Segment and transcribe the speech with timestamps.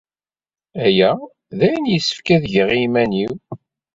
[0.85, 1.09] Aya
[1.57, 3.33] d ayen yessefk ad geɣ iman-iw.